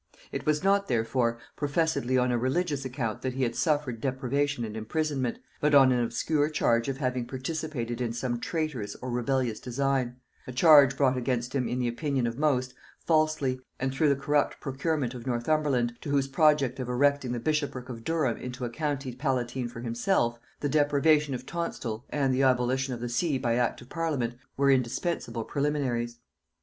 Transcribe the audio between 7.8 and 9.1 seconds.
in some traitorous